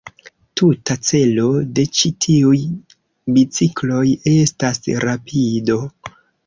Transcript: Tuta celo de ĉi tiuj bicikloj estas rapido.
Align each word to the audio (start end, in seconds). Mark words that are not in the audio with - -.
Tuta 0.61 0.95
celo 1.09 1.43
de 1.79 1.85
ĉi 1.99 2.11
tiuj 2.27 2.57
bicikloj 3.37 4.03
estas 4.37 4.85
rapido. 5.09 5.81